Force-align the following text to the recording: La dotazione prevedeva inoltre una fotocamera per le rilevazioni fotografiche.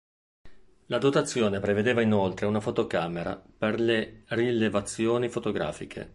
La 0.87 0.97
dotazione 0.97 1.59
prevedeva 1.59 2.01
inoltre 2.01 2.47
una 2.47 2.59
fotocamera 2.59 3.37
per 3.39 3.79
le 3.79 4.23
rilevazioni 4.29 5.29
fotografiche. 5.29 6.09